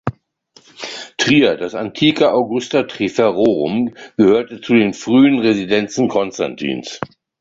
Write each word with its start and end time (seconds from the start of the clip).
Trier, 1.17 1.57
das 1.57 1.75
antike 1.75 2.31
Augusta 2.31 2.81
Treverorum, 2.81 3.93
gehörte 4.17 4.59
zu 4.59 4.73
den 4.73 4.95
frühen 4.95 5.37
Residenzen 5.37 6.07
Konstantins. 6.07 6.99